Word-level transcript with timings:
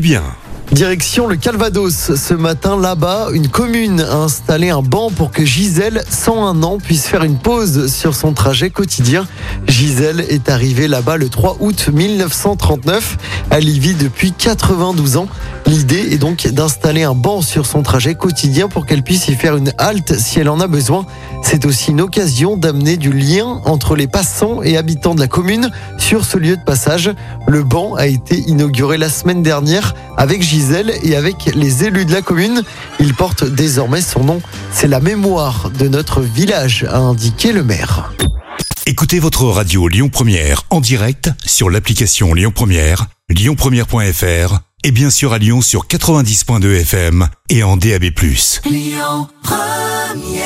bien. 0.00 0.22
Direction 0.72 1.28
le 1.28 1.36
Calvados. 1.36 2.14
Ce 2.16 2.34
matin, 2.34 2.78
là-bas, 2.78 3.28
une 3.32 3.48
commune 3.48 4.00
a 4.00 4.16
installé 4.16 4.70
un 4.70 4.82
banc 4.82 5.10
pour 5.10 5.30
que 5.30 5.44
Gisèle, 5.44 6.02
101 6.10 6.62
ans, 6.64 6.78
puisse 6.78 7.06
faire 7.06 7.22
une 7.22 7.38
pause 7.38 7.92
sur 7.92 8.14
son 8.14 8.32
trajet 8.32 8.70
quotidien. 8.70 9.26
Gisèle 9.68 10.20
est 10.28 10.48
arrivée 10.48 10.88
là-bas 10.88 11.16
le 11.18 11.28
3 11.28 11.58
août 11.60 11.88
1939. 11.92 13.16
Elle 13.50 13.68
y 13.68 13.78
vit 13.78 13.94
depuis 13.94 14.32
92 14.32 15.18
ans. 15.18 15.28
L'idée 15.66 16.12
est 16.12 16.18
donc 16.18 16.46
d'installer 16.48 17.04
un 17.04 17.14
banc 17.14 17.42
sur 17.42 17.64
son 17.64 17.82
trajet 17.82 18.14
quotidien 18.14 18.68
pour 18.68 18.86
qu'elle 18.86 19.02
puisse 19.02 19.28
y 19.28 19.34
faire 19.34 19.56
une 19.56 19.72
halte 19.78 20.18
si 20.18 20.40
elle 20.40 20.48
en 20.48 20.60
a 20.60 20.66
besoin. 20.66 21.06
C'est 21.42 21.64
aussi 21.64 21.90
une 21.90 22.00
occasion 22.00 22.56
d'amener 22.56 22.96
du 22.96 23.12
lien 23.12 23.60
entre 23.64 23.96
les 23.96 24.06
passants 24.06 24.62
et 24.62 24.76
habitants 24.76 25.14
de 25.14 25.20
la 25.20 25.28
commune 25.28 25.70
sur 25.98 26.24
ce 26.24 26.38
lieu 26.38 26.56
de 26.56 26.62
passage. 26.62 27.10
Le 27.46 27.62
banc 27.62 27.94
a 27.94 28.06
été 28.06 28.36
inauguré 28.36 28.98
la 28.98 29.08
semaine 29.08 29.42
dernière 29.42 29.94
avec 30.16 30.42
Gisèle 30.42 30.92
et 31.02 31.16
avec 31.16 31.54
les 31.54 31.84
élus 31.84 32.04
de 32.04 32.12
la 32.12 32.22
commune. 32.22 32.62
Il 33.00 33.14
porte 33.14 33.44
désormais 33.44 34.02
son 34.02 34.24
nom. 34.24 34.42
C'est 34.72 34.88
la 34.88 35.00
mémoire 35.00 35.70
de 35.70 35.88
notre 35.88 36.20
village, 36.20 36.86
a 36.90 36.98
indiqué 36.98 37.52
le 37.52 37.62
maire. 37.62 38.12
Écoutez 38.88 39.18
votre 39.18 39.44
radio 39.46 39.88
Lyon 39.88 40.08
Première 40.08 40.62
en 40.70 40.80
direct 40.80 41.30
sur 41.44 41.70
l'application 41.70 42.34
Lyon 42.34 42.52
Première, 42.54 43.06
lyonpremière.fr 43.28 44.60
et 44.84 44.92
bien 44.92 45.10
sûr 45.10 45.32
à 45.32 45.38
Lyon 45.38 45.60
sur 45.60 45.88
90.2 45.88 46.82
FM 46.82 47.28
et 47.48 47.64
en 47.64 47.76
DAB+. 47.76 48.04
Lyon 48.64 49.28
Première 49.42 50.45